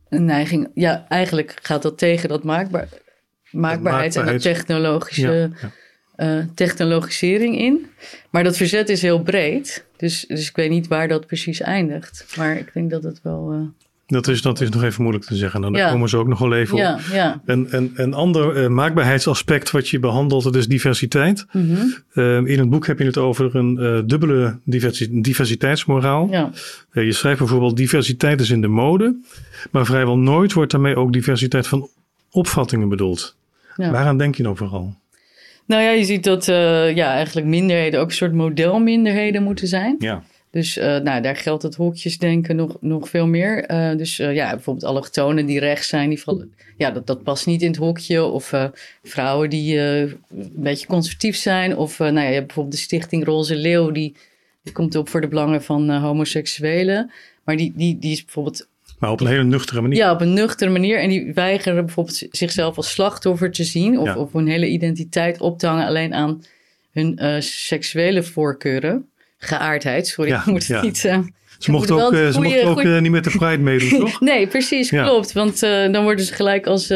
[0.10, 0.68] een neiging.
[0.74, 2.88] Ja, eigenlijk gaat dat tegen dat maakbaar,
[3.52, 5.52] maakbaarheid, en de technologische
[6.18, 7.88] ja, uh, technologisering in.
[8.30, 9.85] Maar dat verzet is heel breed.
[9.98, 12.34] Dus, dus ik weet niet waar dat precies eindigt.
[12.38, 13.54] Maar ik denk dat het wel.
[13.54, 13.60] Uh,
[14.08, 15.62] dat is, dat is nog even moeilijk te zeggen.
[15.62, 17.00] Dan nou, komen ze ook nog wel even ja, op.
[17.12, 17.42] Ja.
[17.46, 21.46] En, en een ander uh, maakbaarheidsaspect wat je behandelt, dat is diversiteit.
[21.52, 21.76] Mm
[22.14, 22.48] -hmm.
[22.48, 26.28] in het boek heb je het over een uh, dubbele diversi diversiteitsmoraal.
[26.32, 26.52] Ja.
[26.92, 29.20] je schrijft bijvoorbeeld diversiteit is in de mode.
[29.72, 31.90] Maar vrijwel nooit wordt daarmee ook diversiteit van
[32.32, 33.36] opvattingen bedoeld.
[33.76, 33.92] Ja.
[33.92, 34.96] Waaraan denk je nou vooral?
[35.66, 39.96] Nou ja, je ziet dat ja, eigenlijk minderheden ook een soort modelminderheden moeten zijn.
[40.00, 40.24] Ja.
[40.56, 43.72] Dus uh, nou, daar geldt het hokjesdenken nog, nog veel meer.
[43.72, 47.46] Uh, dus uh, ja, bijvoorbeeld allochtonen die rechts zijn, die vallen, ja, dat, dat past
[47.46, 48.24] niet in het hokje.
[48.24, 48.54] Of
[49.04, 50.20] vrouwen die een
[50.56, 51.78] beetje conservatief zijn.
[51.78, 54.16] Of nou ja, je hebt bijvoorbeeld de stichting Roze Leeuw, die,
[54.64, 57.12] die komt op voor de belangen van homoseksuelen.
[57.44, 58.68] Maar die, die, die is bijvoorbeeld
[59.00, 59.98] maar op een hele nuchtere manier.
[59.98, 61.00] Ja, op een nuchtere manier.
[61.00, 64.00] En die weigeren bijvoorbeeld zichzelf als slachtoffer te zien.
[64.00, 64.18] Of, ja.
[64.18, 66.44] of hun hele identiteit op te hangen alleen aan
[66.92, 70.08] hun seksuele voorkeuren geaardheid.
[70.08, 71.04] Sorry, ja, ik moet het niet...
[71.04, 71.20] Uh,
[71.60, 74.22] ze mochten ook, ze mocht ook uh, niet met de Pride meedoen, toch?
[74.32, 75.32] nee, precies, klopt.
[75.32, 76.88] Want dan worden ze gelijk als...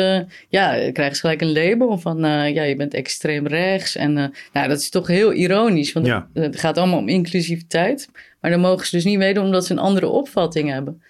[0.50, 2.18] ja, krijgen ze gelijk een label van...
[2.54, 3.96] ja, je bent extreem rechts.
[3.96, 4.14] En
[4.54, 5.94] nou, dat is toch heel ironisch.
[5.94, 6.28] Want ja.
[6.34, 8.10] het gaat allemaal om inclusiviteit.
[8.42, 11.02] Maar dan mogen ze dus niet meedoen omdat ze een andere opvatting hebben.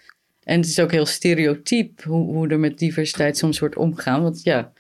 [0.50, 4.22] En het is ook heel stereotyp hoe, hoe er met diversiteit soms wordt omgegaan.
[4.24, 4.72] Want ja,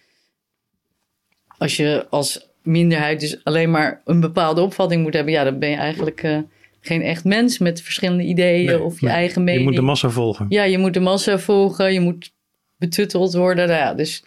[1.58, 5.69] als je als minderheid dus alleen maar een bepaalde opvatting moet hebben, ja, dan ben
[5.69, 6.38] je eigenlijk uh,
[6.82, 9.62] geen echt mens met verschillende ideeën of je eigen mening.
[9.62, 10.45] Je moet de massa volgen.
[10.49, 12.34] Ja, je moet de massa volgen, je moet
[12.77, 13.67] betutteld worden.
[13.67, 14.23] Nou ja, dus,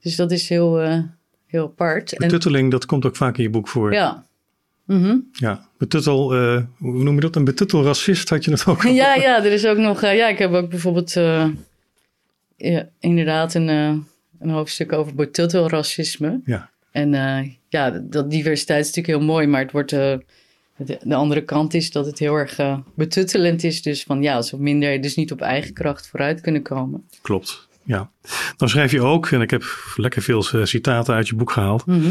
[0.00, 0.98] dus dat is heel, uh,
[1.46, 2.14] heel apart.
[2.18, 3.92] Betutteling, en, dat komt ook vaak in je boek voor.
[3.92, 4.26] Ja.
[4.84, 5.28] Mm -hmm.
[5.32, 7.36] Ja, betuttel, uh, hoe noem je dat?
[7.36, 8.92] Een betuttelracist had je het ook al.
[8.92, 11.12] Ja, ja, er is ook nog, ja, ik heb ook bijvoorbeeld
[12.56, 13.68] ja, inderdaad een,
[14.38, 16.40] een hoofdstuk over betuttelracisme.
[16.44, 16.70] Ja.
[16.90, 17.10] En
[17.68, 19.90] ja, dat diversiteit is natuurlijk heel mooi, maar het wordt.
[19.90, 23.82] De, andere kant is dat het heel erg betuttelend is.
[23.82, 27.04] Dus van ja, alsof minderheden dus niet op eigen kracht vooruit kunnen komen.
[27.22, 27.68] Klopt.
[27.84, 28.10] Ja,
[28.56, 29.64] dan schrijf je ook, en ik heb
[29.96, 31.86] lekker veel citaten uit je boek gehaald.
[31.86, 32.02] Mm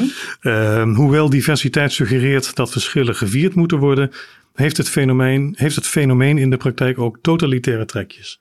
[0.41, 0.95] -hmm.
[0.95, 4.11] hoewel diversiteit suggereert dat verschillen gevierd moeten worden,
[4.53, 8.39] heeft het, fenomeen, heeft het fenomeen in de praktijk ook totalitaire trekjes.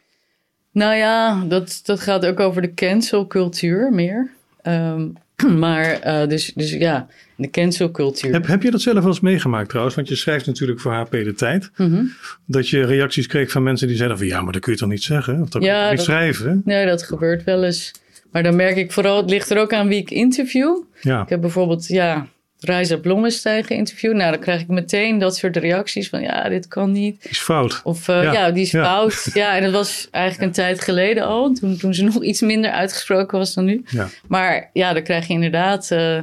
[0.72, 4.30] Nou ja, dat, dat gaat ook over de cancelcultuur meer.
[4.62, 5.16] Um,
[5.58, 8.32] Maar uh, dus, dus ja, de cancelcultuur.
[8.32, 9.96] Heb, heb je dat zelf wel eens meegemaakt trouwens?
[9.96, 11.70] Want je schrijft natuurlijk voor HP de Tijd.
[11.76, 12.12] Mm -hmm.
[12.46, 14.26] Dat je reacties kreeg van mensen die zeiden van...
[14.26, 15.40] ja, maar dat kun je toch niet zeggen?
[15.40, 16.62] Of dat ja, kun je niet schrijven?
[16.64, 17.92] Nee, dat gebeurt wel eens.
[18.32, 19.16] Maar dan merk ik vooral...
[19.16, 20.82] het ligt er ook aan wie ik interview.
[21.00, 21.22] Ja.
[21.22, 21.86] Ik heb bijvoorbeeld...
[21.86, 22.26] ja
[22.60, 24.14] Reiza Blommestein geïnterviewd.
[24.14, 27.22] Nou, dan krijg ik meteen dat soort reacties van ja, dit kan niet.
[27.22, 27.80] Die is fout.
[27.84, 28.50] Of uh, ja.
[28.50, 29.28] die is fout.
[29.34, 32.70] Ja, en dat was eigenlijk een tijd geleden al, toen, toen ze nog iets minder
[32.70, 33.82] uitgesproken was dan nu.
[33.86, 34.08] Ja.
[34.28, 36.20] Maar ja, dan krijg je inderdaad uh,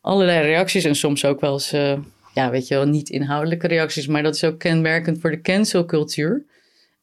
[0.00, 1.92] allerlei reacties en soms ook wel eens, uh,
[2.34, 4.06] ja, weet je wel, niet inhoudelijke reacties.
[4.06, 6.42] Maar dat is ook kenmerkend voor de cancelcultuur.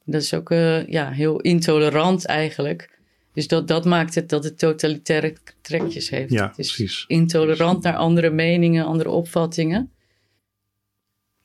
[0.05, 0.49] Dat is ook
[0.87, 2.89] ja, heel intolerant eigenlijk.
[3.39, 6.31] Dus dat, dat maakt het dat het totalitaire trekjes heeft.
[6.31, 7.03] Ja, het is precies.
[7.07, 9.91] intolerant naar andere meningen, andere opvattingen.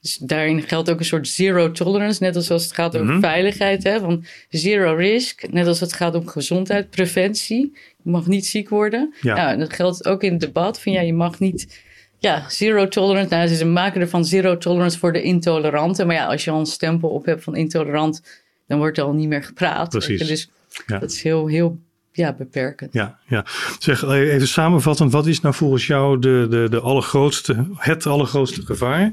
[0.00, 3.20] Dus daarin geldt ook een soort zero tolerance, net als als het gaat over mhm.
[3.20, 3.83] veiligheid.
[3.83, 7.72] Hè, van zero risk, net als het gaat om gezondheid, preventie.
[8.02, 9.14] Je mag niet ziek worden.
[9.20, 9.35] Ja.
[9.35, 10.80] Nou, dat geldt ook in het debat.
[10.80, 11.83] Van ja, je mag niet
[12.18, 13.35] ja, zero tolerance.
[13.35, 16.07] Nou, ze maken ervan zero tolerance voor de intoleranten.
[16.07, 18.22] Maar ja, als je al een stempel op hebt van intolerant,
[18.66, 19.88] dan wordt er al niet meer gepraat.
[19.88, 20.26] Precies.
[20.26, 20.48] Dus
[20.87, 20.98] ja.
[20.98, 21.78] dat is heel, heel
[22.12, 22.92] ja, beperkend.
[22.92, 23.44] Ja, ja.
[23.78, 29.12] Zeg even samenvattend, wat is nou volgens jou de, de, de allergrootste, het allergrootste gevaar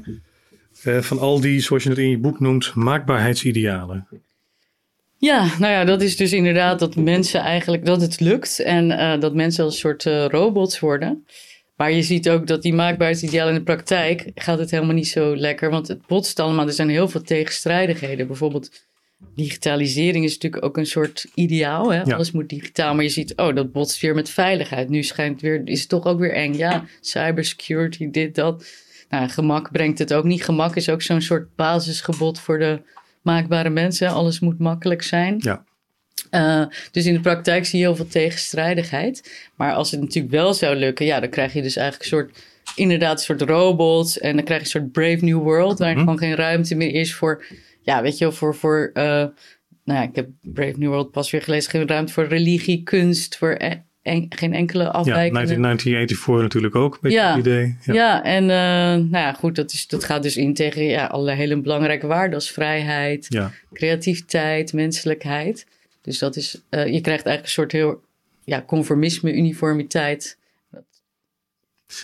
[0.82, 4.06] eh, van al die, zoals je het in je boek noemt, maakbaarheidsidealen?
[5.18, 9.20] Ja, nou ja, dat is dus inderdaad dat mensen eigenlijk, dat het lukt en uh,
[9.20, 11.26] dat mensen als een soort uh, robots worden.
[11.76, 15.36] Maar je ziet ook dat die maakbaarheidsideaal in de praktijk gaat het helemaal niet zo
[15.36, 16.66] lekker, want het botst allemaal.
[16.66, 18.26] Er zijn heel veel tegenstrijdigheden.
[18.26, 18.70] Bijvoorbeeld
[19.34, 21.92] digitalisering is natuurlijk ook een soort ideaal.
[21.92, 22.02] Hè?
[22.02, 24.88] Alles moet digitaal, maar je ziet, oh, dat botst weer met veiligheid.
[24.88, 26.54] Nu schijnt weer, is het toch ook weer eng.
[26.54, 28.64] Ja, cybersecurity, dit, dat.
[29.08, 30.44] Nou, gemak brengt het ook niet.
[30.44, 32.82] Gemak is ook zo'n soort basisgebod voor de
[33.22, 34.08] maakbare mensen.
[34.08, 35.36] Alles moet makkelijk zijn.
[35.38, 35.64] Ja.
[36.30, 39.48] Uh, dus in de praktijk zie je heel veel tegenstrijdigheid.
[39.56, 42.44] Maar als het natuurlijk wel zou lukken, ja, dan krijg je dus eigenlijk een soort,
[42.76, 44.18] inderdaad, een soort robots.
[44.18, 46.94] En dan krijg je een soort Brave New World, waar mm gewoon geen ruimte meer
[46.94, 47.44] is voor,
[47.82, 49.02] ja, weet je voor, voor uh,
[49.84, 53.36] nou ja, ik heb Brave New World pas weer gelezen, geen ruimte voor religie, kunst,
[53.36, 55.38] voor e-, en, geen enkele afwijking.
[55.38, 57.76] Ja, 1984 natuurlijk ook, een ja, het idee.
[57.84, 58.48] Ja, ja en uh,
[59.10, 62.34] nou ja, goed, dat, is, dat gaat dus in tegen ja, allerlei hele belangrijke waarden
[62.34, 63.52] als vrijheid, ja.
[63.72, 65.66] creativiteit, menselijkheid.
[66.00, 68.00] Dus dat is, uh, je krijgt eigenlijk een soort heel
[68.44, 70.38] ja, conformisme, uniformiteit.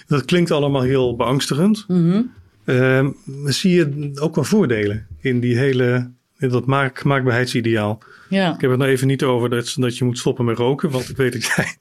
[0.06, 1.84] Dat klinkt allemaal heel beangstigend.
[1.88, 2.36] Mm
[2.68, 3.08] uh,
[3.44, 7.98] zie je ook wel voordelen in die hele in dat maak, maakbaarheidsideaal?
[8.28, 8.54] Ja.
[8.54, 11.08] Ik heb het nou even niet over dat, dat je moet stoppen met roken, want
[11.08, 11.76] ik weet dat jij.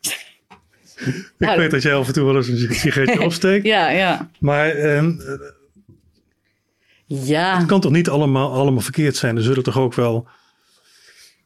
[1.52, 3.66] ik weet dat jij af en toe wel eens een sigaretje opsteekt.
[3.66, 4.30] ja, ja.
[4.40, 5.22] Maar um,
[7.06, 7.58] ja.
[7.58, 9.38] het kan toch niet allemaal, allemaal verkeerd zijn?
[9.38, 10.28] Er zullen toch ook wel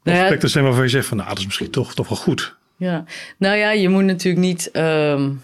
[0.04, 2.56] nou aspecten zijn waarvan je zegt van nou, dat is misschien toch, toch wel goed.
[2.78, 3.06] Ja,
[3.38, 4.70] nou ja, je moet natuurlijk niet.
[4.74, 5.42] Um,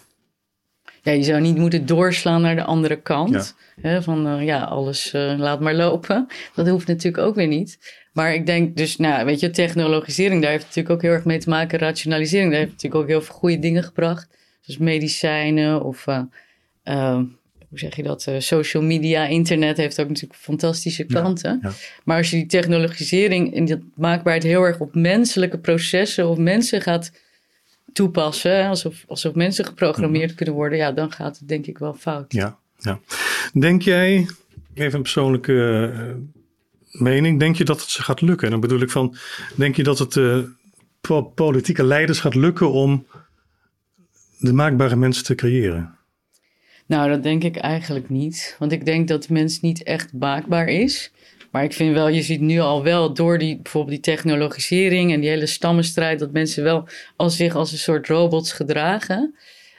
[1.07, 3.55] ja, je zou niet moeten doorslaan naar de andere kant.
[3.81, 6.27] Hè, van uh, ja, alles uh, laat maar lopen.
[6.55, 7.77] Dat hoeft natuurlijk ook weer niet.
[8.13, 11.37] Maar ik denk dus, nou, weet je, technologisering, daar heeft natuurlijk ook heel erg mee
[11.37, 11.79] te maken.
[11.79, 14.27] Rationalisering, daar heeft natuurlijk ook heel veel goede dingen gebracht.
[14.61, 17.15] Zoals medicijnen of, uh,
[17.69, 21.59] hoe zeg je dat, social media, internet heeft ook natuurlijk fantastische kanten.
[21.61, 21.75] Ja, ja.
[22.03, 26.81] Maar als je die technologisering en dat maakbaarheid heel erg op menselijke processen of mensen
[26.81, 27.11] gaat
[27.97, 32.33] toepassen, alsof, alsof mensen geprogrammeerd kunnen worden, ja, dan gaat het denk ik wel fout.
[32.33, 32.99] Ja, ja.
[33.53, 34.27] Denk jij,
[34.73, 35.53] even een persoonlijke
[35.93, 38.45] uh, mening, denk je dat het ze gaat lukken?
[38.45, 39.15] En dan bedoel ik van,
[39.55, 40.37] denk je dat het uh,
[41.35, 43.05] politieke leiders gaat lukken om
[44.39, 45.95] de maakbare mensen te creëren?
[46.85, 48.55] Nou, dat denk ik eigenlijk niet.
[48.59, 51.11] Want ik denk dat de mens niet echt maakbaar is.
[51.57, 55.19] Maar ik vind wel, je ziet nu al wel door die, bijvoorbeeld die technologisering en
[55.19, 59.35] die hele stammenstrijd, dat mensen wel als zich als een soort robots gedragen.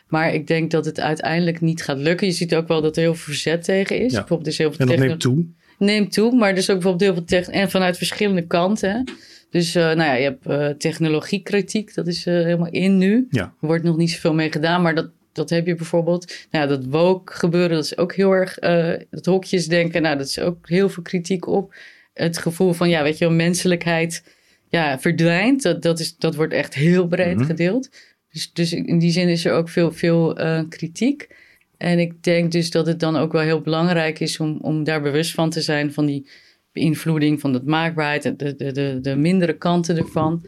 [0.08, 2.26] Maar ik denk dat het uiteindelijk niet gaat lukken.
[2.26, 4.12] Je ziet ook wel dat er heel veel verzet tegen is.
[4.12, 4.18] Ja.
[4.18, 5.46] Bijvoorbeeld is heel veel en dat neemt toe?
[5.78, 9.04] Neemt toe, maar er is ook bijvoorbeeld heel veel tech en vanuit verschillende kanten.
[9.50, 13.26] Dus uh, nou ja, je hebt uh, technologiekritiek, dat is uh, helemaal in nu.
[13.30, 13.42] Ja.
[13.42, 16.34] Er wordt nog niet zoveel mee gedaan, maar dat, dat heb je bijvoorbeeld.
[16.50, 18.62] Nou, dat woke gebeuren, dat is ook heel erg.
[18.62, 21.74] Uh, dat hokjes denken, nou, dat is ook heel veel kritiek op.
[22.14, 24.36] Het gevoel van, ja, weet je wel, menselijkheid
[24.68, 25.62] ja, verdwijnt.
[25.62, 27.44] Dat, dat, is, dat wordt echt heel breed Mhm.
[27.44, 27.88] gedeeld.
[28.32, 31.28] Dus, dus in die zin is er ook veel, veel uh, kritiek.
[31.76, 35.02] En ik denk dus dat het dan ook wel heel belangrijk is om, om daar
[35.02, 36.28] bewust van te zijn van die
[36.72, 40.46] beïnvloeding van dat maakbaarheid, de, de, de, de mindere kanten ervan.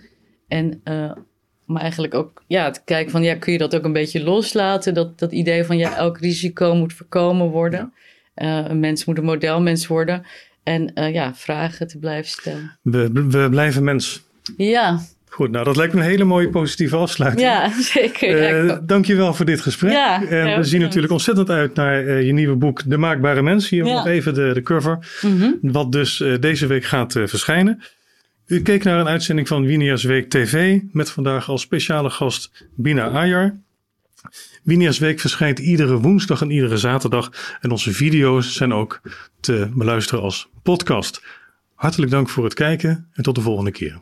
[0.48, 1.12] En uh,
[1.70, 4.94] maar eigenlijk ook ja, te kijken van ja, kun je dat ook een beetje loslaten?
[4.94, 7.92] Dat, dat idee van ja, elk risico moet voorkomen worden.
[8.37, 10.26] Uh, een mens moet een modelmens worden.
[10.62, 12.78] En uh, ja, vragen te blijven stellen.
[12.83, 14.22] We, we blijven mens.
[14.56, 15.00] Ja.
[15.28, 17.42] Goed, nou dat lijkt me een hele mooie positieve afsluiting.
[17.42, 18.64] Ja, zeker.
[18.64, 19.92] Uh, Dankjewel voor dit gesprek.
[19.92, 23.68] Ja, en we zien natuurlijk ontzettend uit naar je nieuwe boek De Maakbare Mens.
[23.68, 23.94] Hier ja.
[23.94, 24.98] nog even de, de cover.
[25.20, 25.59] Mm -hmm.
[25.62, 27.83] Wat dus deze week gaat verschijnen.
[28.51, 33.09] U keek naar een uitzending van Winia's Week TV met vandaag als speciale gast Bina
[33.09, 33.61] Ajar.
[34.63, 39.01] Winia's Week verschijnt iedere woensdag en iedere zaterdag en onze video's zijn ook
[39.41, 41.23] te beluisteren als podcast.
[41.75, 44.01] Hartelijk dank voor het kijken en tot de volgende keer.